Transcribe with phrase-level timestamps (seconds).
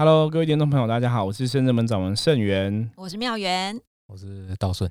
[0.00, 4.90] Hello，各位听众朋友，大家好，我是深圳门掌门盛元，我是妙元，我是道顺。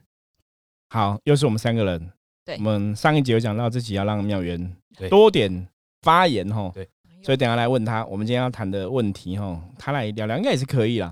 [0.91, 2.11] 好，又是我们三个人。
[2.45, 4.77] 对，我们上一集有讲到自己要让妙元
[5.09, 5.67] 多点
[6.03, 6.69] 发言哈。
[6.75, 6.87] 对，
[7.23, 11.11] 所以等下来问他，我们今天要谈的问题哈，他来聊聊应该也是可以啦。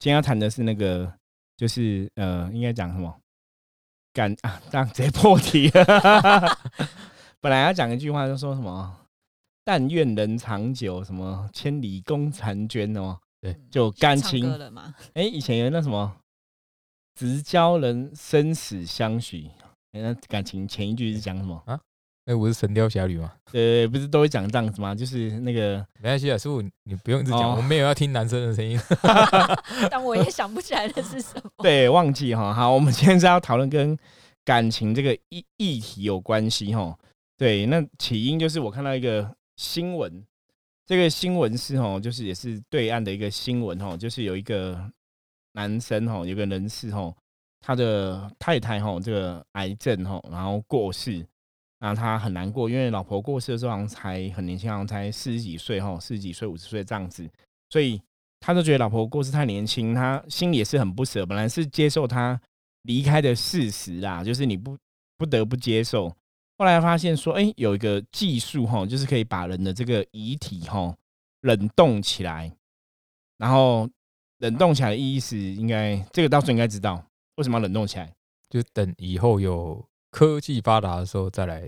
[0.00, 1.12] 今天要谈的是那个，
[1.56, 3.16] 就是呃，应该讲什么？
[4.12, 6.58] 感啊，这样直接破题了。
[7.40, 8.92] 本来要讲一句话，就说什么
[9.70, 13.16] “但愿人长久”，什么“千里共婵娟”哦。
[13.40, 14.52] 对，就感情？
[15.14, 16.12] 哎、 以前有那什么
[17.14, 19.48] “直交人生死相许”，
[19.94, 21.78] 诶那感情前一句是讲什么啊？
[22.24, 24.92] 哎，我是《神雕侠侣》吗，呃，不是都会讲这样子吗？
[24.92, 28.76] 就是那个没关系啊，师傅你不用一直讲，哦我没有要听男生的声音。
[29.88, 31.48] 但我也想不起来那是什么。
[31.62, 32.52] 对，忘记哈。
[32.52, 33.96] 好，我们今天是要讨论跟
[34.44, 36.98] 感情这个议议题有关系哈。
[37.38, 40.24] 对，那起因就是我看到一个新闻，
[40.86, 44.90] 这个新闻是哦，就是也是对岸的一个新闻哦，就是有一个
[45.52, 47.14] 男生哦，有个人士哦，
[47.60, 51.22] 他的太太哦，这个癌症哦，然后过世，
[51.78, 57.28] 那他很难过，因为老婆过世的时候好像才很年轻，好像才四十几岁哈，四十几岁、五十岁这样子，
[57.68, 58.00] 所以
[58.40, 61.26] 他就觉得老婆过世太年轻，他心里也是很不舍。
[61.26, 62.40] 本来是接受他
[62.84, 64.74] 离开的事实啦，就是你不
[65.18, 66.10] 不得不接受。
[66.60, 70.94] 后来发现说，哎、有一个技术哈，就是可以把人的这个遗体哈
[71.40, 72.52] 冷冻起来，
[73.38, 73.88] 然后
[74.40, 77.02] 冷冻起来的意思应该这个到时候应该知道
[77.36, 78.12] 为什么要冷冻起来。
[78.50, 81.66] 就等以后有科技发达的时候再来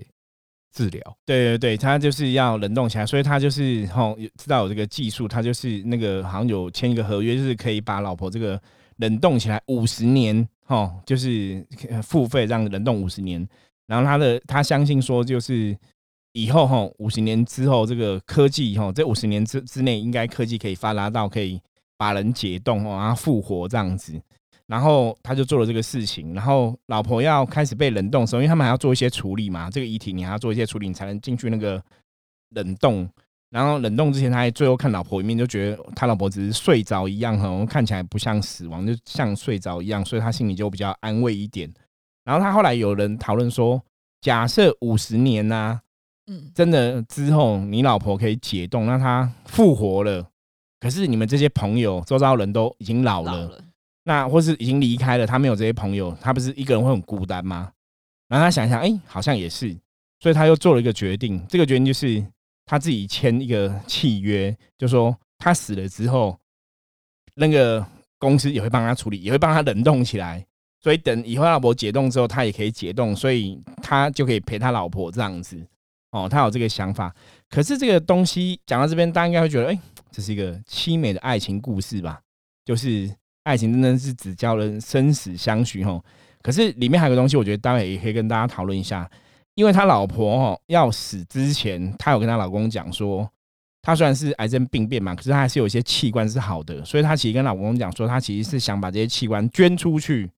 [0.75, 1.17] 治疗。
[1.25, 8.61] 对对对，他就是要冷冻起来，所以他就是哈知道有这个技术，他就是那个好像有签一个合约，就是可以把老婆这个
[8.97, 13.49] 冷冻起来五十年，吼，就是呃付费让冷冻五十年。
[13.93, 15.77] 然后他的他相信说，就是
[16.33, 21.61] 以后吼五十年之后，这个科技吼这五十年之之内，应该科技可以发达到可以
[21.99, 24.19] 把人解冻哦，然后复活这样子。
[24.67, 31.83] 然后他就做了这个事情，然后老婆要开始被冷冻的时候，因为他们还要做一些处理嘛，这个遗体你还要做一些处理，你才能进去那个
[32.55, 33.07] 冷冻。
[33.51, 41.71] 然后冷冻之前，他还最后看老婆一面，就觉得他老婆只是睡着一样，哈，看起来不像死亡，就像睡着一样，所以他心里就比较安慰一点。
[42.25, 43.83] 然后他后来有人讨论说，
[44.21, 45.81] 假设五十年呐、
[46.27, 50.29] 嗯，真的之后你老婆可以解冻，让她复活了，
[50.79, 53.65] 可是你们这些朋友周遭人都已经老了，老了，
[54.05, 57.73] 那或是已经离开了，他没有这些朋友，他不是一个人会很孤单吗？
[58.29, 59.77] 然后他想一想，哎、好像也是，
[60.21, 61.45] 所以他又做了一个决定。
[61.49, 62.25] 这个决定就是
[62.65, 66.39] 他自己签一个契约，就说他死了之后，
[67.35, 67.85] 那个
[68.19, 70.47] 公司也会帮他处理，也会帮他冷冻起来。
[70.83, 75.65] 所以等以后他老婆解冻之后，他也可以解冻，所以他就可以陪他老婆这样子。
[76.11, 77.15] 哦，他有这个想法。
[77.49, 79.79] 可是这个东西讲到这边，大家应该会觉得，哎、
[80.11, 82.21] 这是一个凄美的爱情故事吧？
[82.65, 83.11] 就是
[83.45, 86.05] 爱情真的是只教人生死相许吼。
[86.43, 89.09] 可是里面还有个东西，我觉得待会也可以跟大家讨论一下。
[89.55, 93.31] 因为他老婆哦要死之前，她有跟她老公讲说，
[93.83, 100.31] 她虽然是癌症病变嘛，可是她还是有一些器官是好的，所以她其实跟老公讲说，她其实是想把这些器官捐出去。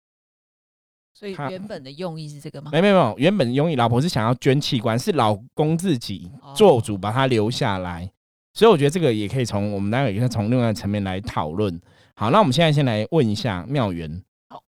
[1.15, 2.73] 所以原本的用意是这个吗？
[2.73, 8.11] 没有没有没有，原本用意老婆是想要捐器官，是老公自己哦做主把她留下来。
[8.53, 11.81] 所以我觉得这个也可以从我们待会也从另外的层面来讨论。
[12.17, 14.63] 好，那我们现在先来问一下妙元，好，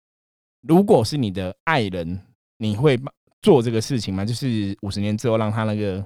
[0.61, 2.21] 如果是你的爱人，
[2.57, 2.99] 你会
[3.41, 4.23] 做这个事情吗？
[4.23, 6.05] 就是五十年之后让他那个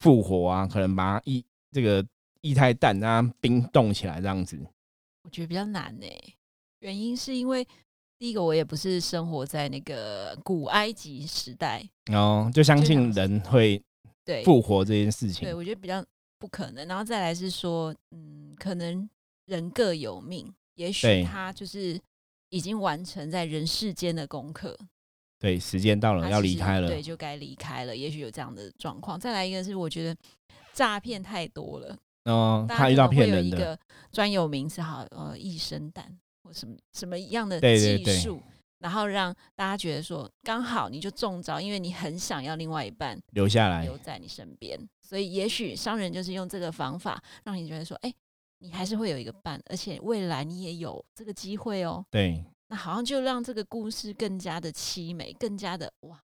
[0.00, 2.04] 复活啊，可能把他液这个
[2.42, 4.56] 液态氮让它冰冻起来这样子。
[5.24, 6.06] 我觉得比较难呢、
[6.78, 7.66] 原因是因为
[8.20, 11.82] 第一个我也不是生活在那个古埃及时代，
[12.12, 13.82] 哦就相信人会
[14.26, 15.54] 对复活这件事情对，。
[15.54, 16.04] 我觉得比较
[16.38, 16.86] 不可能。
[16.86, 19.08] 然后再来是说，嗯，可能
[19.46, 21.98] 人各有命，也对许他就是
[22.50, 24.78] 已经完成在人世间的功课，
[25.38, 26.88] 对，时间到了要离开了。
[26.88, 27.96] 对，就该离开了。
[27.96, 29.18] 也许有这样的状况。
[29.18, 30.14] 再来一个是，我觉得
[30.74, 31.96] 诈骗太多了，
[32.26, 33.78] 哦，大他遇到骗人的，
[34.12, 38.40] 专有名词，好，呃，一生蛋或什么什么样的对对对技术。
[38.78, 48.10] 然后让大家觉得说，刚好你就中招，因为你很想要另外一半留下来留在你身边，所以也许商人就是用这个方法，让你觉得说，哎、
[48.60, 52.02] 你还是会有一个伴，而且未来你也有这个机会哦。
[52.10, 56.18] 对，那好像就让这个故事更加的凄美，更加的哇，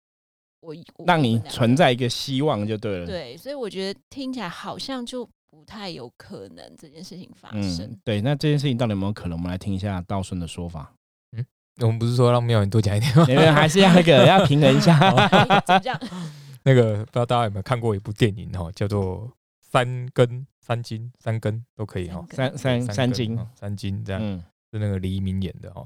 [0.61, 8.19] 我我让你存在一个希望就对了。，对，所以我觉得听起来好像就不太有可能这件事情发嗯生。，对。
[8.21, 9.37] 那这件事情到底有没有可能？
[9.37, 10.93] 我们来听一下道顺的说法。
[11.31, 11.45] 嗯
[11.81, 13.25] 我们不是说让妙云多讲一点吗？
[13.27, 14.97] 你们 还是要那个要平衡一下。
[14.99, 15.99] 哎怎么这样？
[16.63, 19.27] 那个不知道大家有没有看过一部电影哦，叫做
[19.61, 24.21] 《三根、三金、三根都可以哈，三三三三金，哦三金这样。
[24.23, 24.41] 嗯，
[24.71, 25.85] 是那个黎明演的哈。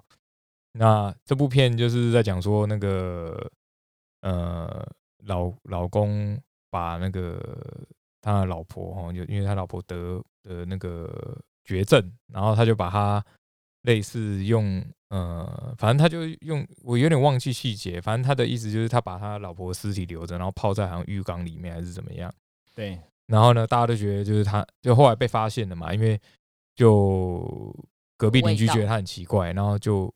[0.74, 3.50] 那这部片就是在讲说那个
[4.22, 4.88] 呃
[5.26, 6.40] 老老公
[6.70, 7.42] 把那个
[8.22, 13.24] 他的老婆哈，就因为他老婆得的那个绝症，然后他就把他
[13.84, 22.32] 类似用呃，反正他就用我有点忘记细节，反正他的意思就是他把他老婆的尸体留着，然后泡在好像浴缸里面还是怎么样。
[22.76, 26.20] 对，然后呢，大家都觉得就是他，就后来被发现了嘛，因为
[26.76, 27.76] 就
[28.18, 30.14] 隔壁邻居觉得他很奇怪，然后就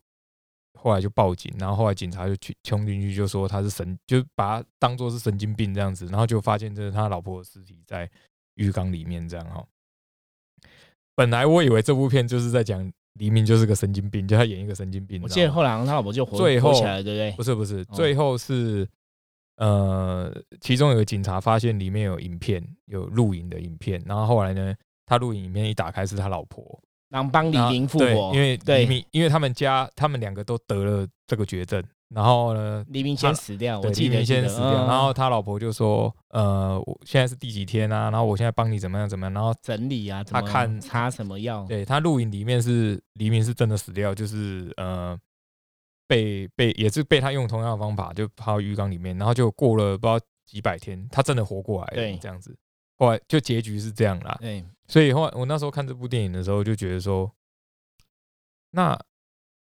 [0.83, 8.09] 后来就报警，然后后来警察就去冲进去就说他是神，就把他当做是神经病这样子，然后就发现这是他老婆的尸体在
[8.55, 9.65] 浴缸里面这样哈。
[11.15, 15.21] 本来我以为这部片就是在讲黎明就是个神经病，就他演一个神经病。
[15.23, 17.43] 我记得后来他老婆就活最后活起来了，对不对不？
[17.43, 18.85] 是不是，哦最后是
[19.55, 24.75] 呃，其中有个警察发现里面有影片，有录影的影片，然后后来呢，
[25.05, 26.81] 他录影影片一打开是他老婆，
[27.13, 38.09] 然后帮李明复活，因为对黎明，因为他们家他们两个都得了这个绝症，然后呢，黎明先死掉，我对，黎明记得记得先死掉，嗯然后他老婆就说，呃，我现在是第几天啊？
[38.09, 45.15] 然后我现在帮你怎么样怎么样，然后整理啊，他看擦什么药，对他录影里面是黎明是真的死掉，就是呃
[46.07, 52.57] 被被也是被他用同样的方法就泡到浴缸里面，然后就过了不知道几百天，他真的活过来了，这样子。
[52.97, 57.31] 后来就结局是这样啦，对，所以后来我那时候看这部电影的时候就觉得说，
[58.71, 58.97] 那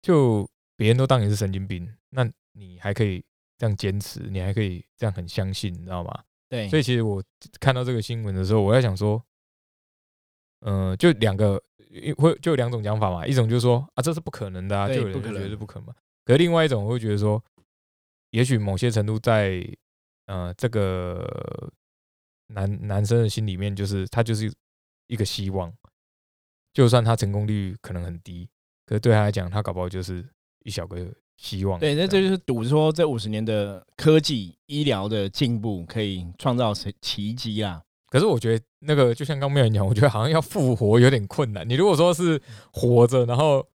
[0.02, 3.24] 就别人都当你是神经病，那你还可以
[3.58, 6.24] 这样坚持，你还可以这样很相信，你知道吗？
[6.50, 7.24] 对，所以其实我
[7.60, 9.24] 看到这个新闻的时候，我在想说，
[10.62, 11.62] 嗯、就两个
[12.18, 15.96] 会就有两种讲法嘛，一种就是说啊，这是不可能的啊，就有人觉得是不可能嘛。
[16.26, 17.42] 可是另外一种我会觉得说，
[18.32, 19.66] 也许某些程度在
[20.26, 21.72] 呃这个
[22.54, 24.52] 男男生的心里面，就是他就是
[25.08, 25.74] 一个希望，
[26.74, 28.48] 就算他成功率可能很低，
[28.86, 30.26] 可是对他来讲，他搞不好就是
[30.64, 31.08] 一小个
[31.38, 31.80] 希望。
[31.80, 37.82] 对，那样这就是赌说这五十年的科技医疗的进步可以创造奇奇迹啊。
[38.08, 41.68] 可是我觉得那个就像刚妙人讲，我觉得好像要复活有点困难。
[41.68, 42.42] 你如果说是
[42.74, 43.66] 活着，然后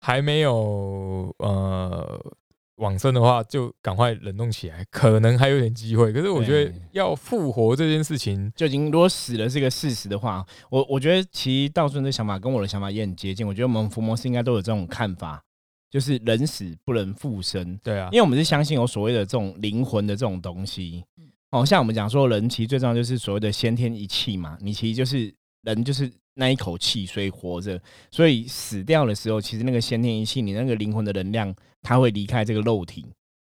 [0.00, 2.34] 还没有呃
[2.76, 6.12] 往生的话，就赶快冷冻起来，可能还有点机会。
[6.12, 13.46] 可是我觉得要复活这件事情，就已经如果死了是个事实的话，我我觉得其实道顺的想法跟我的想法也很接近。
[13.46, 15.42] 我觉得我们福摩斯应该都有这种看法，
[15.90, 21.24] 就是人死不能复生，对啊因，为我们是相信有所谓的这种灵魂的这种东西嗯。
[21.52, 25.32] 哦，像我们讲说人其实最重要就是所谓的先天一气嘛，你其实就是
[25.66, 27.80] 人就是那一口气，所以活着，
[28.10, 33.04] 所以死掉的时候，其实那个先天一气，你那个灵魂的能量，它会离开这个肉体，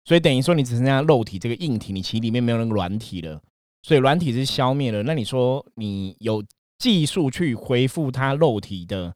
[0.06, 3.41] 所以等于说你只剩下肉体这个硬体，你其实里面没有那个软体了，
[3.83, 5.03] 所以软体是消灭了。
[5.03, 6.44] 那你说你有
[6.79, 9.15] 技术去恢复它肉体的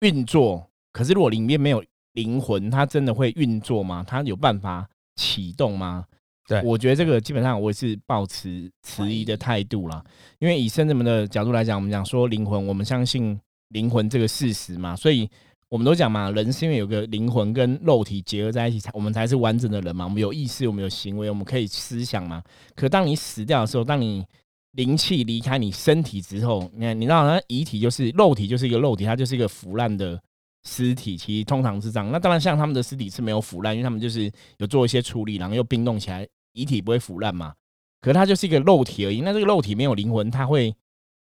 [0.00, 4.04] 运作，可是如果里面没有灵魂，它真的会运作吗？
[4.06, 6.06] 它有办法启动吗？
[6.46, 10.04] 对我觉得这个基本上我也是抱持迟疑的态度啦。
[10.38, 13.38] 因为以圣人们的角度来讲，我们讲说灵魂，我们相信
[13.68, 15.28] 灵魂这个事实嘛，所以
[15.70, 20.04] 我们都讲嘛，人是因为有个灵魂跟肉体结合在一起，才我们才是完整的人嘛。
[20.04, 22.42] 我们有意识，我们有行为，我们可以思想嘛。
[22.76, 24.24] 可当你死掉的时候，当你
[24.72, 30.20] 灵气离开你身体之后，你看，你知道，那遗体就是肉体，就是一个肉体，它就是一个腐烂的
[30.64, 31.16] 尸体。
[31.16, 32.10] 其实通常是这样。
[32.10, 37.54] 那当然，像他们的尸体是没有腐烂，因为他们就是有做一些处理，然后又冰冻起来，遗体不会腐烂嘛。
[38.00, 39.22] 可它就是一个肉体而已。
[39.22, 40.74] 那这个肉体没有灵魂，它会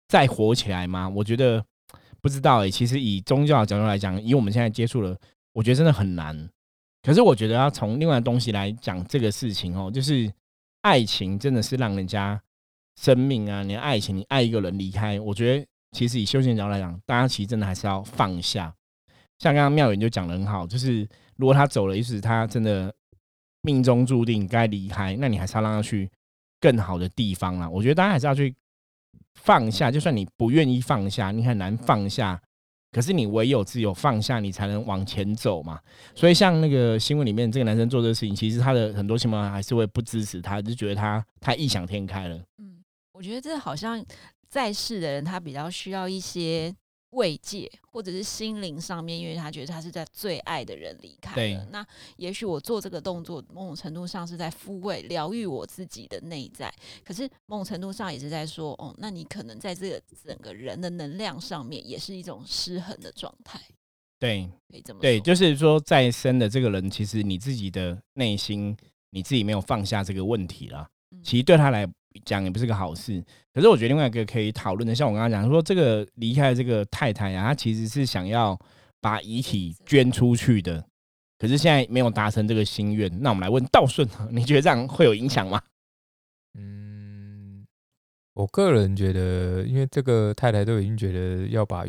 [0.07, 1.07] 再活起来吗？
[1.07, 1.63] 我觉得
[2.19, 5.17] 不知道诶、其实以宗教的角度来讲，以我们现在接触的，
[5.53, 6.49] 我觉得真的很难。
[7.01, 10.31] 可是我觉得要从另外的东西来讲这个事情哦，就是
[10.81, 12.41] 爱情真的是让人家
[12.99, 18.73] 生命啊，你的爱情，你爱一个人离开，我觉得其实以修行角度来讲，大家其实真的还是要放下。
[19.45, 22.93] 像刚刚妙远就讲的很好，就是如果他走了，意思他真的
[23.61, 26.09] 命中注定该离开，那你还是要让他去
[26.59, 27.69] 更好的地方啦。
[27.69, 28.55] 我觉得大家还是要去
[29.35, 32.41] 放下，就算你不愿意放下，你很难放下。
[32.91, 35.79] 可是你唯有只有放下，你才能往前走嘛。
[36.15, 42.37] 所以像那个新闻里面这个男生做这个事情，其实他的很多亲朋还是会不支持他，就觉得他太异想天开了。
[42.57, 44.03] 嗯，我觉得这好像
[44.47, 46.73] 在世的人，他比较需要一些
[47.15, 51.67] 慰藉，或者是心灵上面，因为他觉得他是在最爱的人离开了。
[51.71, 51.85] 那
[52.17, 63.59] 也许我做这个动作，某种程度上是在抚慰、疗愈我自己的内在，可是某种程度上也是在说，哦，那你可能在这个整个人的能量上面，也是一种失衡的状态，
[64.19, 68.75] 对可以这么对，就是说再生的这个人，其实你自己的内心
[69.09, 70.87] 你自己没有放下这个问题啦。
[71.11, 71.87] 嗯其实对他来
[72.23, 73.23] 讲也不是个好事。
[73.53, 78.59] 可是我觉得另外一个可以讨论的，像我刚刚讲说，这个离开的这个太太啊，她其实是想要
[79.01, 80.85] 把遗体捐出去的，
[81.37, 83.11] 可是现在没有达成这个心愿。
[83.21, 85.61] 那我们来问道顺，你觉得这样会有影响吗？
[86.57, 87.65] 嗯，
[88.33, 91.85] 我个人觉得，因为这个太太都已经觉得要把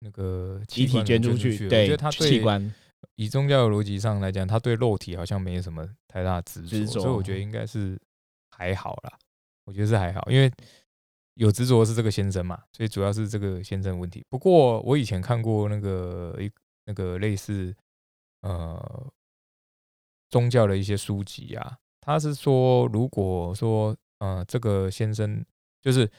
[0.00, 2.72] 那个遗体捐出去，我觉得他器官
[3.16, 7.98] 以宗教的逻辑上来讲，他对肉体好像没什么太大执着，所以我觉得应该是
[8.50, 9.12] 还好啦。
[9.68, 10.50] 我觉得是还好，因为
[11.34, 14.24] 有执着是这个先生嘛，所以主要是这个先生问题。
[14.30, 16.50] 不过我以前看过那个一
[16.86, 17.76] 那个类似
[18.40, 19.12] 呃
[20.30, 25.44] 宗教的一些书籍啊，他是说如果说呃这个先生
[25.82, 26.10] 就是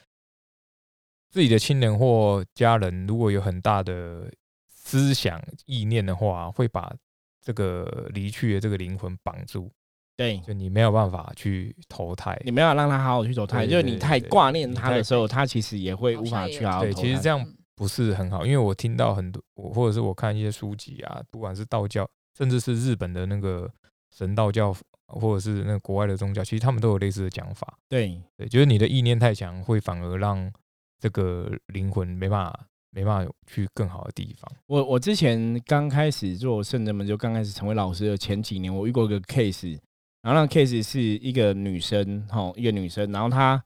[1.32, 4.32] 自己的亲人或家人，如果有很大的
[4.68, 6.96] 思想意念的话，会把
[7.42, 9.72] 这个离去的这个灵魂绑住。
[10.20, 17.42] 对，就你没有办法去投胎，你没有让他好好去投胎，就是你太挂念他的时候，他其实也会无法去好好对，其实这样
[17.74, 22.06] 不是很好，因为我听到很多，我或者是我看一些书籍啊，不管是道教，
[22.38, 23.72] 甚至是日本的那个
[24.14, 24.76] 神道教，
[25.08, 27.78] 或者是那个国外的宗教，其实他们都有类似的讲法。
[27.88, 30.52] 对，对，就是你的意念太强，会反而让
[31.00, 32.60] 这个灵魂没办法。
[32.92, 34.52] 没办法去更好的地方。
[34.66, 39.78] 我我之前刚开始做圣人们，就刚开始成为老师的前几年，我遇过一个 case，
[40.22, 43.64] 然后那个 case 是一个女生，哈，一个女生，然后她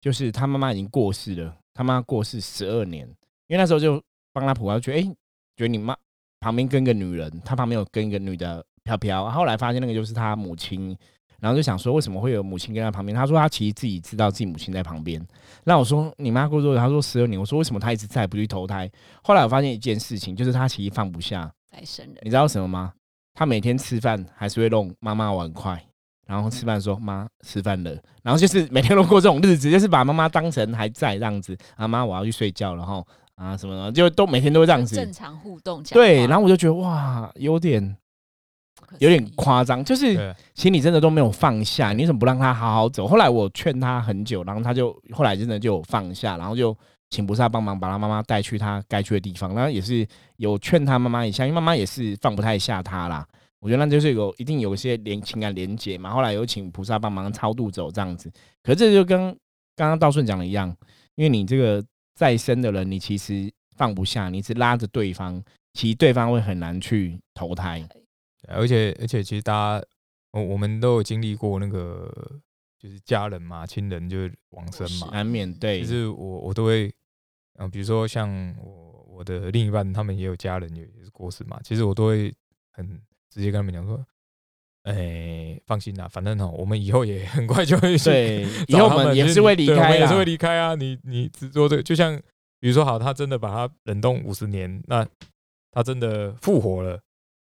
[0.00, 3.06] 就是她妈妈已经过世了，她妈过世十二年，
[3.48, 5.02] 因为那时候就帮她谱，她觉得哎，
[5.56, 5.96] 觉得你妈
[6.40, 10.96] 旁边跟个女人，她旁边有跟一个女的飘飘，后来发现那个就是她母亲。
[11.38, 13.14] 然后就想说，为什么会有母亲跟在旁边？
[13.14, 15.24] 她说她其实自己知道自己母亲在旁边。
[15.64, 17.38] 那我说你妈过世，她说十二年。
[17.38, 18.90] 我说为什么她一直在不去投胎？
[19.22, 22.16] 后来我发现一件事情，就是她其实放不下再生人。
[22.22, 22.94] 你知道什么吗？
[23.34, 25.84] 他每天吃饭还是会弄妈妈碗筷，
[26.26, 27.90] 然后吃饭说妈吃饭了，
[28.22, 31.56] 然后就是每天都过这种日子， 就是把妈妈当成还在这样子。
[31.76, 33.02] 啊妈，我要去睡觉了哈
[33.36, 35.82] 啊什么的，就都每天都这样子正常互动。
[35.84, 37.96] 对，然后我就觉得哇，有点。
[38.98, 43.04] 有点夸张，就是心里真的都没有放下，你怎么不让他好好走？
[43.06, 46.76] 后来我劝他很久，然后他就后来真的就放下，然后就
[47.10, 49.52] 请菩萨帮忙把他妈妈带去他该去的地方。
[49.54, 50.06] 然后也是
[50.36, 53.26] 有劝他妈妈一下，因为妈妈也是放不太下他啦。
[53.60, 56.10] 我觉得那就是有一定有一些连情感连结嘛。
[56.10, 58.30] 后来有请菩萨帮忙超度走这样子。
[58.62, 59.30] 可是这就跟
[59.74, 60.68] 刚刚道顺讲的一样，
[61.14, 61.84] 因为你这个
[62.14, 67.86] 再生的人，你其实放不下，你是拉着对方，其实对方会很难去投胎。
[68.48, 69.86] 而且而且，其实大家，
[70.30, 72.08] 我我们都有经历过那个，
[72.78, 75.80] 就是家人嘛，亲人就是往生嘛，难免对。
[75.80, 76.92] 就是我我都会，
[77.58, 82.32] 嗯，比如说像我我的另一半，他们也有家人也也是过世嘛，其实我都会
[82.70, 83.00] 很
[83.36, 84.02] 直接跟他们讲说，
[84.84, 90.74] 哎，放心啦，反正呢，我们以后也很快就会对， 以后我们也是会离开，也是会离开啊。
[90.74, 92.16] 你你只做这个，就像
[92.58, 95.06] 比如说，好，他真的把他冷冻五十年，那
[95.70, 96.98] 他真的复活了，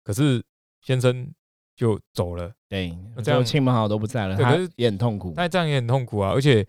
[0.04, 0.42] 可是。
[0.82, 1.30] 先生
[1.76, 5.34] 就走了，对，这样亲朋好友都不在了，他也很痛苦。
[5.36, 6.30] 那这样也很痛苦啊！
[6.30, 6.66] 而且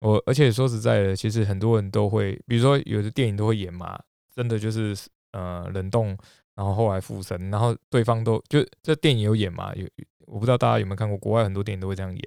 [0.00, 3.98] 我，而且说实在的，其实很多人都会，比如说有的电影都会演嘛，
[4.34, 4.94] 真的就是
[5.32, 6.14] 呃冷冻，
[6.56, 9.72] 然后后来附身，然后对方都就这电影有演嘛？
[9.76, 9.86] 有
[10.26, 12.22] 我不知道大家有没有看过，国外很多电影都会这样演，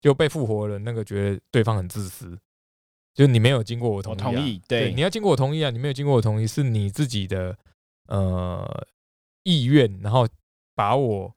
[0.00, 2.38] 就被复活了，那个觉得对方很自私，
[3.12, 7.58] 就你没有经过我同同意，对，你要经过我同意啊，你没有经过我同意，是你自己的
[8.08, 8.86] 呃
[9.42, 10.26] 意愿，然后。
[10.74, 11.30] 把我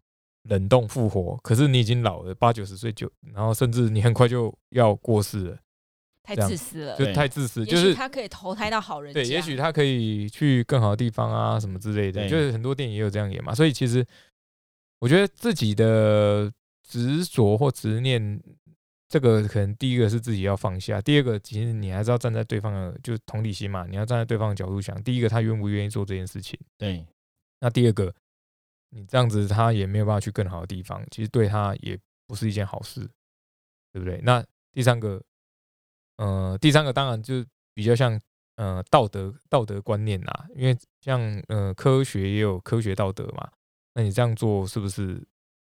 [0.44, 5.60] 冷冻复活，可是你已经老了八九十岁就，然后甚至你很快就要过世了，
[6.26, 7.66] 太自私了，就太自私。
[7.66, 12.28] 就是他可以投胎到好人，对，也许他可以去更好的地方啊，什么之类的。
[12.28, 14.06] 就是很多电影也有这样演嘛，所以其实
[15.00, 16.52] 我觉得自己的
[16.84, 18.42] 执着或执念，
[19.08, 27.06] 这个可能第一个是自己要放下，第二个其实你还是要站在对方的，就同理心嘛，你要站在对方的角度想，第一个他愿不愿意做这件事情，对，
[27.60, 28.14] 那第二个。
[28.92, 33.02] 你这样子，他也没有办法去更好的地方，其实对他也不是一件好事，
[33.92, 34.22] 对不对？
[34.24, 34.42] 那
[34.72, 35.22] 第三个，
[36.18, 37.44] 呃，第三个当然就
[37.74, 38.20] 比较像
[38.56, 43.48] 呃道德道德观念啦，因为像呃科学也有科学道德嘛，
[43.94, 45.22] 那你这样做是不是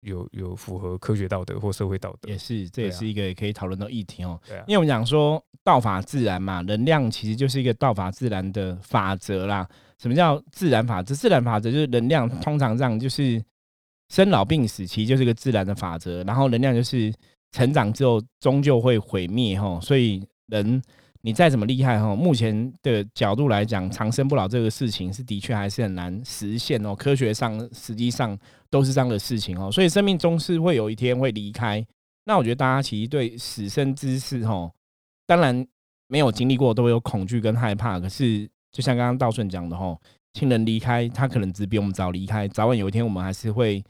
[0.02, 2.30] 有有符合科学道德或社会道德？
[2.30, 4.40] 也是，这也是一个可以讨论的议题哦。
[4.48, 9.68] 对啊，因为我们讲说道法自然嘛，能量其实就是一个道法自然的法则啦。
[9.98, 11.14] 什么叫自然法则？
[11.14, 13.44] 自然法则就是能量通常这样，就是
[14.08, 16.24] 生老病死，其实就是个自然的法则。
[16.24, 17.14] 然后能量就是
[17.52, 20.82] 成长之后终究会毁灭哈，所以人
[21.22, 26.96] 你再怎么厉害哈，目前的角度来讲，长生不老这个事情是的确还是很难实现哦。
[26.96, 28.38] 科学上实际上
[28.70, 31.86] 都是这样的事情哦，所以生命终是会有一天会离开。
[32.26, 34.72] 那我觉得大家其实对死生之事，哈，
[35.26, 35.66] 当然
[36.08, 38.00] 没有经历过都会有恐惧跟害怕。
[38.00, 39.98] 可是就像刚刚道顺讲的，哈，
[40.34, 43.84] 亲人离开，他可能只比我们早离开，早晚有一天我们还是会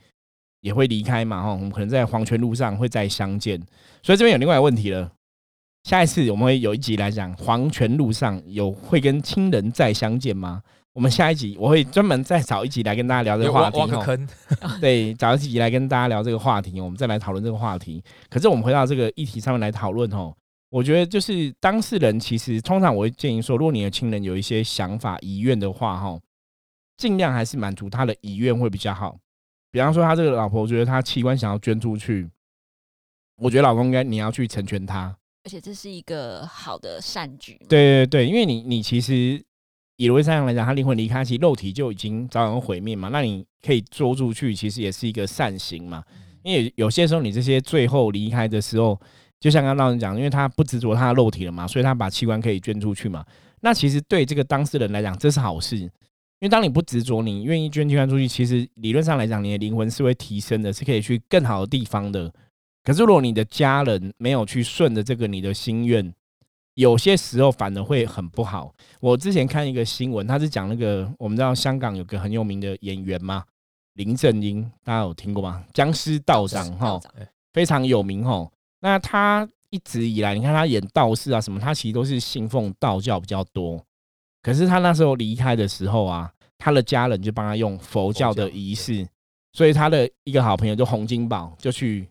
[0.62, 3.60] 也会离开嘛，哈，我们可能在黄泉路上会再相见。
[4.02, 5.12] 所以这边有另外一个问题了，
[5.84, 10.62] 下一次我们会有一集来讲黄泉路上有会跟亲人再相见吗？
[10.92, 13.78] 我们下一集我会专门再找一集来跟大家聊这个话题。
[13.78, 14.28] 挖个坑，
[14.80, 18.02] 对，找一集来跟大家聊这个话题，我们再来讨论这个话题。
[18.28, 20.34] 可是我们回到这个议题上面来讨论哦，
[20.68, 26.18] 我觉得就是当事人其实通常我会建议说，如果你的亲人有一些想法遗愿的话，哈，
[26.98, 29.16] 尽量还是满足他的遗愿会比较好。
[29.70, 32.28] 比方说，他这个老婆觉得他器官想要捐出去，
[33.36, 37.58] 我觉得老公应该你要去成全他，而且这是一个好的善举。
[37.68, 39.42] 对对对，因为你你其实。
[39.96, 43.10] 以罗威山上来讲，他灵魂离开，其实肉体就已经早晚会毁灭嘛。
[43.12, 46.02] 那你可以捉住去，其实也是一个善行嘛。
[46.42, 48.98] 因为有些时候，你这些最后离开的时候，
[49.38, 53.22] 就像刚刚老人讲，因为他不执着他的肉体了嘛，所以他把器官可以捐出去嘛。
[53.60, 55.76] 那其实对这个当事人来讲，这是好事。
[55.76, 55.90] 因
[56.40, 62.32] 为当你不执着，你愿意捐器官出去，其实理论上来讲，你的灵魂是会提升的，是可以去更好的地方的。
[62.90, 66.12] 可是如果你的家人没有去顺着这个你的心愿，
[66.74, 68.74] 有些时候反而会很不好。
[68.98, 73.44] 我之前看一个新闻，他是讲那个我们知道香港有个很有名的演员嘛，
[73.94, 75.64] 林正英，大家有听过吗？
[75.72, 77.00] 僵尸道长哈，
[77.52, 78.50] 非常有名哈。
[78.80, 83.80] 那他一直以来，你看他演道士啊什么，他其实都是信奉道教比较多。
[84.42, 86.28] 可是他那时候离开的时候啊，
[86.58, 89.06] 他的家人就帮他用佛教的仪式，
[89.52, 92.08] 所以他的一个好朋友就洪金宝就去。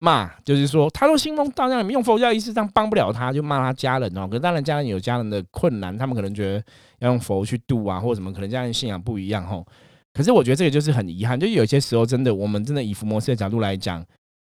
[0.00, 4.28] 骂就是说，他说信奉道教，你们用佛教仪式上帮不了他，就骂他家人哦。
[4.28, 6.64] 可是当然，家人有家人的困难，他们可能觉得
[7.00, 9.66] 要用佛去度啊，或者什么，可能家人信仰不一样吼。
[10.12, 14.04] 可是我觉得这个就是很遗憾，就有些时候真的，我们真的以伏魔师的角度来讲，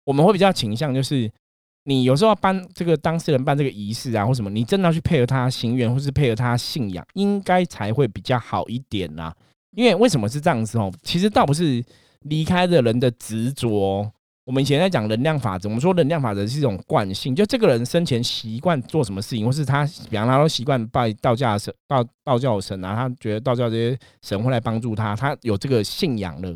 [0.05, 1.31] 我们会比较倾向就是，
[1.85, 9.33] 你有时候要办这个当事人办这个仪式啊，或什么，你真的要去配合他心愿，或是配合他信仰，应该才会比较好一点啦。
[9.77, 10.93] 因为为什么是这样子哦？
[11.03, 11.85] 其实倒不是
[12.23, 14.11] 离开的人的执着。
[14.47, 26.49] 我们以前在讲能量法则，我们说能量法则是一种惯性，就这个人生前习惯做什么事情，或是他，比方他都习惯拜道教神、道道教神啊，他觉得道教这些神会来帮助他，他有这个信仰了。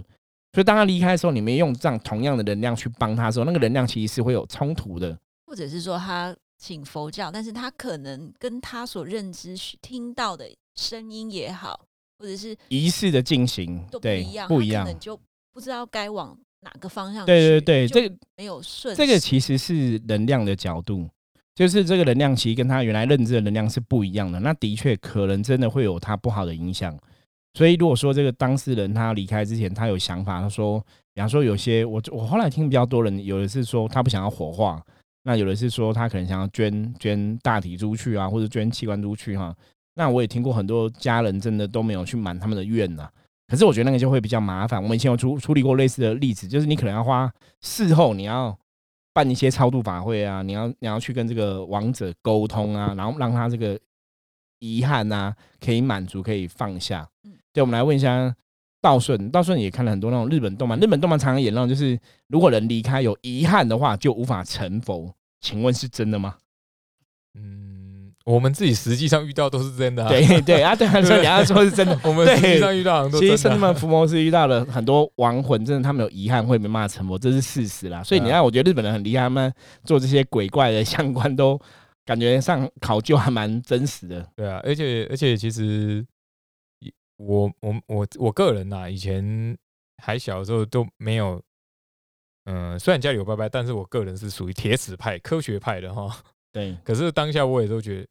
[0.53, 5.19] 所以当他离开的时候，你没用这样同样的能量去帮他的时候，那个能量其实是会有冲突的。
[5.47, 11.81] 或者是说他请佛教，但是他可能跟他所认知听到的声音也好，
[12.21, 15.19] 或者是仪式的进行都不一样，不一样，就
[15.53, 16.39] 不知道该往。
[16.63, 17.25] 哪个方向？
[17.25, 18.95] 对对对，这个没有顺。
[18.95, 21.09] 这个其实是能量的角度，
[21.55, 24.39] 就是这个能量其实跟他原来认知的能量是不一样的。
[24.41, 26.97] 那的确可能真的会有他不好的影响。
[27.55, 30.79] 所以如果说这个当事人他离开之前，他有想法，他说，
[31.15, 34.81] 比方说有些我我后来听比较多人，有的是说他不想要火化，
[35.25, 39.55] 那有的是说他可能想要捐捐大体出去啊，或者捐器官出去哈。
[39.95, 43.11] 那我也听过很多家人真的都没有去满他们的愿呐。
[43.51, 44.81] 可是我觉得那个就会比较麻烦。
[44.81, 48.57] 我们以前有处处理过类似的例子，就是你可能要花事后你要
[49.13, 53.77] 办一些超度法会啊，你要你要去跟这个亡者沟通啊，然后让他这个
[54.61, 57.05] 遗憾啊可以满足，可以放下。
[57.25, 58.33] 嗯，对，我们来问一下
[58.81, 65.13] 道顺，道顺也看了很多那种日本动漫，日本动漫常常演那种，就是如果人离开有遗憾的话，就无法成佛。
[65.41, 66.37] 请问是真的吗？
[67.35, 67.70] 嗯。
[68.31, 73.21] 我们自己实际上遇到都是真的，对对啊，对啊，所以你要说是真的， 我们实际上遇到很多。
[73.21, 78.03] 其实圣们伏魔是遇到了很多亡魂，真的他们有遗憾会没办法成佛，这是事实啦。
[78.05, 79.53] 所以你看，我觉得日本人很厉害，他们
[79.85, 81.61] 做这些鬼怪的相关都
[82.05, 84.27] 感觉上考究还蛮真实的。
[84.37, 86.05] 对啊，而且而且其实
[87.17, 89.57] 我我我我个人呐，以前
[90.03, 91.43] 还小的时候都没有，
[92.47, 96.15] 嗯，虽然家里有拜拜，但是我个人是属于铁齿派、科学派的哈。
[96.53, 98.11] 对，可是当下我也都觉得，呃，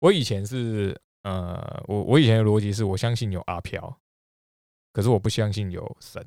[0.00, 3.98] 我以前是，呃，我我以前的逻辑是我相信有阿飘，
[4.92, 6.24] 可是我不相信有神。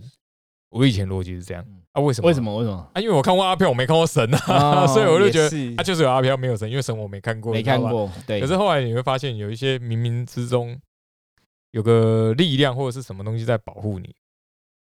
[0.69, 2.01] 我以前逻辑是这样啊？
[2.01, 2.27] 为什么？
[2.27, 2.57] 为什么？
[2.57, 2.89] 为什么？
[2.93, 3.01] 啊？
[3.01, 8.09] 因为我看过阿飘，我没看过神啊， 所以我就觉得他就是有阿飘，没有神，因为神我没看过，没看过。
[8.25, 8.39] 对。
[8.39, 10.79] 可是后来你会发现，有一些冥冥之中
[11.71, 14.15] 有个力量或者是什么东西在保护你，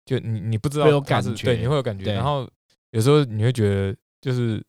[0.05, 2.13] 就你你不知道有感觉，对，你会有感觉。
[2.13, 2.49] 然后
[2.91, 4.63] 有时候你会觉得就是。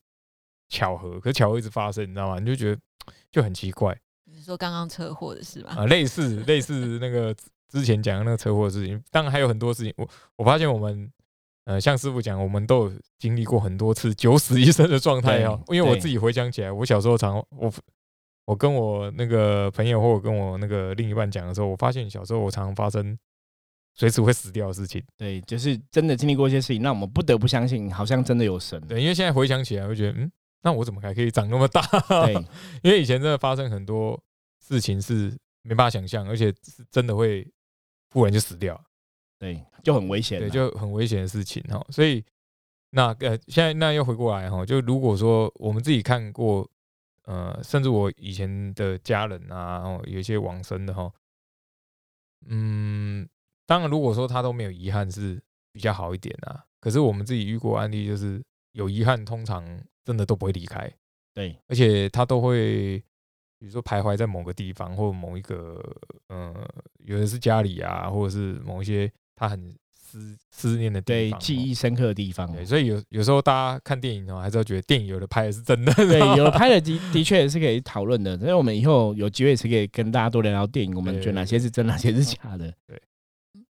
[0.73, 2.39] 巧合，可是巧合一直发生，你知道吗？
[2.39, 2.81] 你就觉得
[3.31, 3.97] 就很奇怪。
[4.25, 5.73] 你说刚刚车祸的事吧？
[5.75, 7.35] 啊，类似类似那个
[7.69, 9.93] 之前讲的那个车祸的事情，当然还有很多事情。
[9.97, 11.11] 我我发现我们
[11.65, 15.61] 呃，像师傅讲，我们都有经历过很多次九死一生的状态哦。
[15.67, 17.71] 因为我自己回想起来，我小时候常我
[18.45, 23.17] 我跟我那个朋友或者跟我那个另一半讲的时候，我发现小时候我常常发生
[23.93, 25.03] 随时会死掉的事情。
[25.17, 28.81] 对，就是真的经历过一些事情，让我们不得不相信，好像真的有神。
[28.87, 30.31] 对，因为现在回想起来，会觉得，嗯，
[30.63, 31.81] 那我怎么还可以长那么大？
[32.25, 32.33] 对，
[32.83, 34.21] 因为以前真的发生很多
[34.59, 37.47] 事情是没办法想象，而且是真的会
[38.11, 38.79] 忽然就死掉，
[39.39, 41.83] 对，就很危险，对，就很危险的事情哈。
[41.89, 42.23] 所以
[42.91, 46.69] 那呃，现在那又回过来哈，就如果说我们自己看过，
[47.23, 51.11] 呃，甚至我以前的家人啊，然后有一些往生的哈，
[52.47, 53.27] 嗯，
[53.65, 56.65] 当然如果说他都没有遗憾是比较好一点啊。
[56.79, 59.63] 可是我们自己遇过案例，就是有遗憾，通常
[60.03, 60.91] 真的都不会离开，
[61.33, 62.97] 对，而且他都会，
[63.59, 65.81] 比如说徘徊在某个地方，或某一个，
[66.27, 66.53] 呃，
[67.05, 72.51] 有的是家里啊，或者是某一些他很思思念的地对，方，记忆深刻的地方。
[72.51, 82.73] 对，所以有有时候大家看电影哦，还是要觉得电影有的拍的是真的，对， 有的拍的的的确是可以讨论的，所以我们以后有机会是可以跟大家多聊聊电影，我们觉得哪些是真，哪些是假的。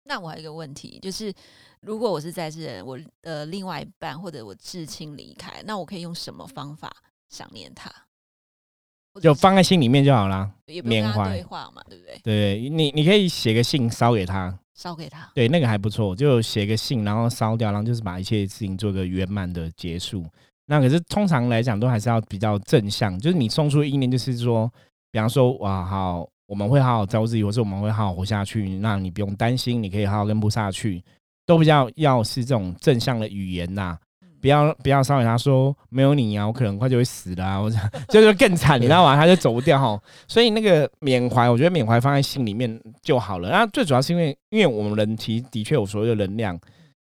[0.08, 1.32] 那我还有一个问题，就是
[1.80, 6.90] 如果我是在世人，我的另外一半或者我至亲离开，那我可以用什么方法
[7.28, 7.90] 想念他？
[9.22, 10.52] 就放在心里面就好啦。
[10.84, 12.20] 缅怀对话嘛，对不对？
[12.22, 15.30] 对你，你可以写个信烧给他，烧给他。
[15.34, 20.22] 对，那个还不错，就写个信，然后烧掉，然后就是把一切事情做个圆满的结束。
[20.66, 24.70] 那可是通常来讲，都还是要比较正向，就是你送出意念，就是说，
[25.10, 31.02] 比方说，哇，好，我们会好好照顾自己，或是我们会好好活下去，那你不用担心，你可以好好跟菩萨去，
[31.46, 33.96] 都比较要是这种正向的语言呐、
[34.40, 37.76] 不要不要烧给他说没有你啊，我可能很快就会死了啊， 或者
[38.08, 39.16] 就是更惨，你知道吗？
[39.16, 40.00] 他就走不掉哈。
[40.28, 43.48] 所以那个缅怀，我觉得缅怀放在心里面就好了。
[43.50, 46.58] 那最主要是因为，因为我们人其实的确有所谓的能量。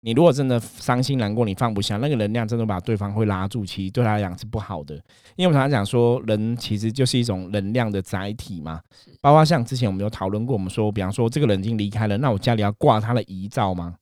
[0.01, 4.95] 你如果真的伤心难过，你放不下那个能量，真的把对方会拉住，其实对他来讲是不好的。
[5.35, 8.79] 因为我们常常讲说，人其实就是一种能量的载体嘛。
[9.19, 13.93] 包括像之前我们有讨论过，我们说，比方说这个人已经离开了，那我家里要挂他的遗照吗？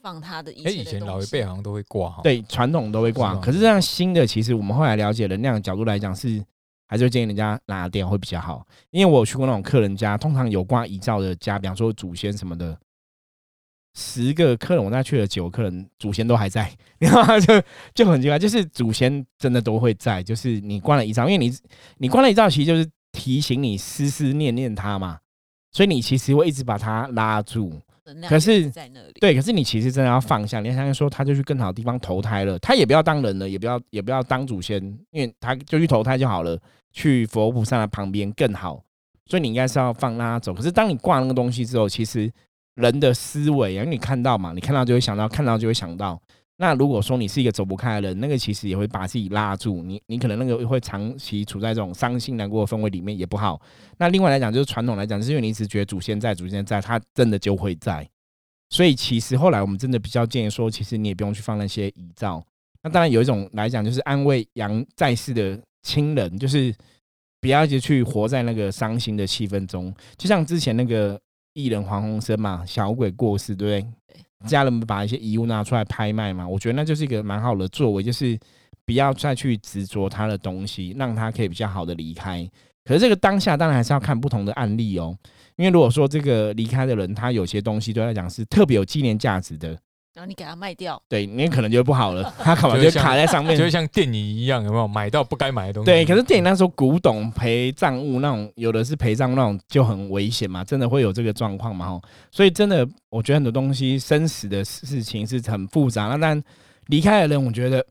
[0.00, 3.34] 放他的一哎，切的以前老一辈好像都会挂哈，对，传统都会挂。
[3.34, 6.42] 是可是这样新的，其实我们后来了解能量的角度来讲，是
[6.86, 8.66] 还是会建议人家拿掉会比较好。
[8.90, 12.78] 因为我有去过那种客人家，通常有挂遗照的家，比方说祖先什么的，
[13.94, 17.60] 十个客人我那去了九个客人，祖先都还在，然后就
[17.92, 21.52] 就很奇怪，就是祖先真的都会在，就是你挂了遗照，因为你
[21.96, 25.18] 你挂了遗照，其实就是提醒你思思念念他嘛，
[25.72, 27.80] 所以你其实会一直把他拉住。
[28.28, 29.12] 可是在那里。
[29.20, 36.58] 对，可是你其实真的要放下，你要相信说，他就去更好的地方投胎了，他也不要当人了，也不要也不要当祖先，因为他就去投胎就好了，
[36.92, 38.82] 去佛菩萨的旁边更好。
[39.26, 40.54] 所以你应该是要放让他走。
[40.54, 42.32] 可是当你挂那个东西之后，其实
[42.74, 46.20] 人的思维啊，因为你看到嘛，你看到就会想到，看到就会想到。
[46.60, 53.60] 那如果说你是一个走不开的人，那个其实也会把自己拉住，你你可能那个会长期处在这种伤心难过的氛围里面，也不好。
[53.96, 58.04] 那另外来讲，就是传统来讲，就是因为你一直觉得祖先在，祖先在，他真的就会在。
[58.70, 62.44] 所以其实后来我们真的比较建议说，其实你也不用去放那些遗照。
[62.82, 66.74] 那当然有一种来讲，就是安慰阳在世的亲人，就是
[67.40, 69.94] 不要一直去活在那个伤心的气氛中。
[70.16, 71.18] 就像之前那个
[71.52, 73.92] 艺人黄鸿升嘛，小鬼过世，对不对？
[74.46, 78.38] 家人们把一些遗物拿出来拍卖嘛，我觉得那就是一个蛮好的作为，就是
[78.84, 82.48] 不要再去执着他的东西，让他可以比较好的离开。
[82.84, 85.14] 可是这个当下当然还是要看不同的案例哦，
[85.56, 89.78] 因为如果说这个离开的人，他有些东西对他来讲是特别有纪念价值的，
[90.18, 93.62] 然后你给它卖掉，对你可能就不好了， 他可能就卡在上面就。
[93.62, 95.86] 会像电影一样，有没有买到不该买的东西？
[95.86, 102.02] 对，可是电影那时候古董陪葬物那种，有的是陪葬那种就很危险嘛，真的会有这个状况嘛吼。
[102.32, 106.08] 所以真的，我觉得很多东西生死的事情是很复杂。
[106.08, 106.42] 那但
[106.86, 107.86] 离开的人，我觉得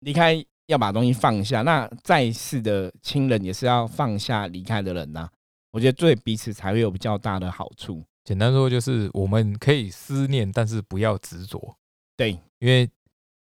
[0.00, 1.62] 离开要把东西放下。
[1.62, 5.26] 那在世的亲人也是要放下离开的人呐、
[5.72, 8.04] 我觉得对彼此才会有比较大的好处。
[8.30, 11.76] 简单说就是我们可以思念，但是不要执着，
[12.16, 12.88] 对，因为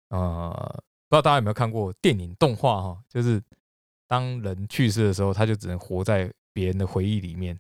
[0.10, 0.52] 呃，
[1.08, 3.42] 不知道大家有没有看过电影动画哈，就是
[4.10, 7.58] 当人去世的时候，他就只能活在别人的回忆里面。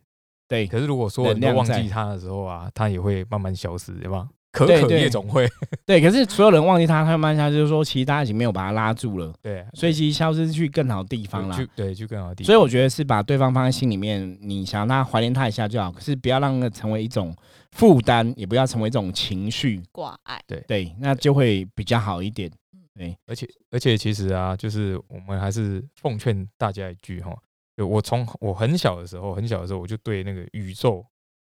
[0.50, 4.28] 对，可是如果所有人都忘记他的时候啊，他也会慢慢消失，对吧？
[4.54, 5.50] 可可夜总会，
[5.86, 6.00] 对。
[6.00, 11.58] 可是所有人忘记他，他慢下就是说，其实大家已经没有把他拉住了，对，所以其实消失去更好的地方了。
[11.58, 12.46] 去对去更好的地方。
[12.46, 17.36] 所以我觉得是把对方放在心里面，你想让他怀念他一下就好，可是不要让他成为一种
[17.72, 20.39] 负担，也不要成为一种情绪，挂碍。
[20.48, 22.50] 对对，那就会比较好一点。
[22.96, 27.36] 对，而且而且其实啊，就是我们还是奉劝大家一句哈，
[27.76, 31.04] 就我从我很小的时候，很小的时候我就对那个宇宙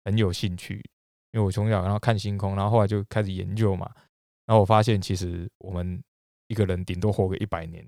[0.06, 0.80] 很有兴趣，
[1.34, 3.92] 因为我从小然后看星空，然后后来就开始研究嘛，
[4.46, 6.02] 然后我发现其实我们
[6.48, 7.86] 一个人顶多活个一百年，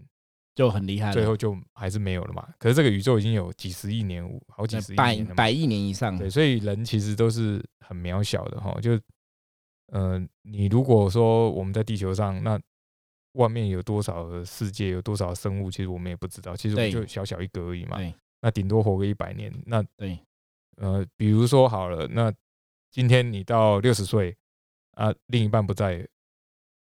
[0.55, 2.47] 就很厉害了，最后就还是没有了嘛。
[2.59, 8.99] 可是这个宇宙已经有几十亿年，好几十亿百年了嘛，百亿年以上，对，所以人其实都是很渺小的哈，就
[9.93, 12.59] 呃，你如果说我们在地球上，那
[13.33, 16.55] 外面有多少的世界，有多少生物，其实我们也不知道。
[16.55, 17.97] 其实我们就小小一个而已嘛。
[18.41, 19.53] 那顶多活个一百年。
[19.65, 20.17] 那对，
[20.77, 22.33] 呃，比如说好了，那
[22.95, 24.33] 今天你到六十岁
[24.93, 26.07] 啊，另一半不在，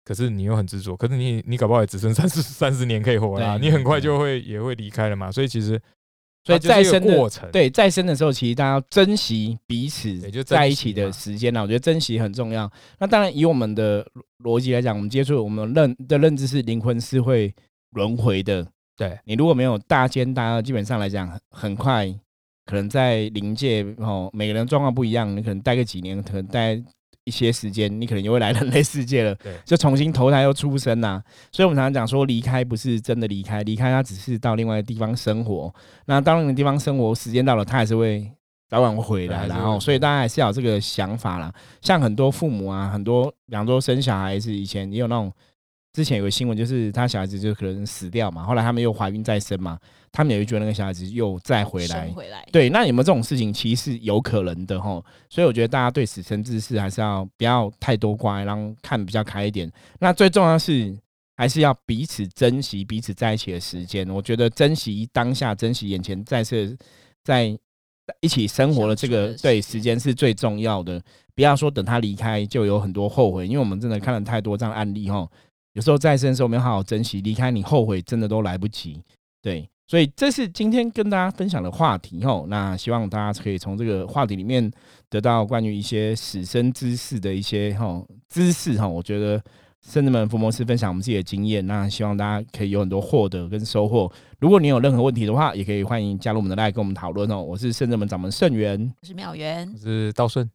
[0.03, 5.31] 可是你又很执着，可是你你搞不好也只剩三十三十年可以活啦，对你很快就会也会离开了嘛。
[5.31, 5.81] 所以其实
[6.43, 11.63] 所以再生的过程，对，再生的时候，其实大家要珍惜彼此在一起的时间呢。
[11.63, 12.71] 我觉得珍惜很重要。
[12.99, 14.07] 那当然，以我们的
[14.43, 17.51] 逻辑来讲，我们接触我们认的认知是灵魂是会
[17.93, 18.67] 轮回的。
[18.95, 22.15] 对你如果没有大奸大恶，基本上来讲，很很快
[22.65, 26.81] 可能在临界哦，每个人状况不一样，你可能待个几年，可能待
[27.23, 29.35] 一些时间，你可能就会来人类世界了。
[29.35, 35.73] 对就重新投胎又出生呐、所以我们常常讲说，离开不是真的离开，离开他只是到另外的地方生活。
[36.05, 38.31] 那到那个地方生活，时间到了，他还是会
[38.67, 41.53] 早晚会回来，然后所以大家还是要有这个想法啦。
[41.81, 45.31] 像很多父母啊，很多比方说生小孩是以前也有那种，
[45.95, 49.79] 之前有个新闻，就是他小孩子就可能死掉嘛，后来他们又怀孕再生嘛，
[50.11, 53.53] 他们也会觉得那个小孩子又再回来，回来，对，那有没有这种事情？
[53.53, 55.01] 其实是有可能的哈。
[55.29, 59.71] 所以我觉得大家对死生之事还是要不要太多挂碍，然后看比较开一点。
[59.99, 60.93] 那最重要的是，
[61.37, 64.09] 还是要彼此珍惜彼此在一起的时间。
[64.09, 66.75] 我觉得珍惜当下，珍惜眼前在这
[67.23, 67.57] 在
[68.19, 71.01] 一起生活的这个的对时间是最重要的。
[71.33, 75.27] 不要说等他离开就有很多后悔，因为我们真的看了太多这样的案例哈。
[75.75, 79.03] 有时候在生的时候没有好好珍惜，离开你后悔真的都来不及。
[79.41, 82.45] 对，所以这是今天跟大家分享的话题吼。
[82.47, 84.71] 那希望大家可以从这个话题里面
[85.09, 88.87] 得到关于一些死生知识的一些吼知识哈。
[88.87, 89.41] 我觉得
[89.85, 94.09] 圣人们福摩斯分享我们自己的经验，那希望大家可以有很多获得跟收获。
[94.39, 97.43] 如果你有任何问题的话，也可以欢迎加入我们的来跟我们讨论哦。
[97.43, 99.77] 我是圣人们掌门圣元，我是妙元我。
[99.77, 100.49] 是道顺，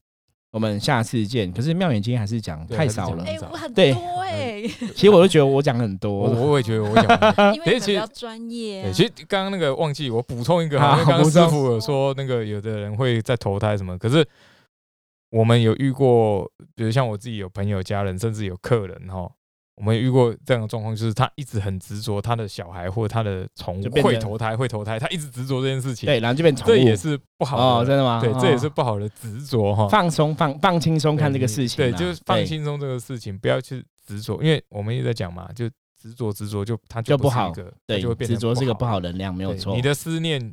[0.52, 1.50] 我们下次见。
[1.52, 4.62] 可是妙远今天还是讲太少了哎、很，我很对多哎、
[4.94, 6.12] 其实我都觉得我讲很多。
[6.12, 7.54] 我也觉得我讲完。
[7.54, 8.92] 因 为其实比较专业、啊对，。
[8.92, 14.26] 其实刚刚那个忘记我补充一个刚刚师傅有说那个有的人会在投胎什么，可是
[15.30, 19.30] 我们有遇过，比如像我自己有朋友、家人，甚至有客人哈，
[19.80, 28.20] 我们有遇过这样的状况，就是他一直很执着他的小孩或者他的宠物会投胎，会投胎，他一直执着这件事情，对，然后就变宠物，这也是不好哦，的，真的吗？
[28.20, 29.88] 对，哦这也是不好的执着哈。
[29.88, 35.66] 放松放放轻松看这个事情对，就是放对轻松这个事情，不要去执着，因为我们一直在讲嘛，就
[35.98, 37.50] 执着执着就它就不好
[37.86, 39.74] 对就会，变成执着是个不好好能量，没有错。
[39.74, 40.52] 你的思念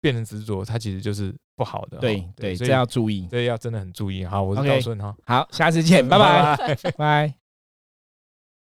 [0.00, 2.00] 变成执着，它其实就是不好的哈。
[2.00, 3.28] 对对，所以这要注意。
[3.30, 4.24] 这要真的很注意。
[4.24, 7.34] 好，我是道顺哈，好，下次见，拜拜，拜。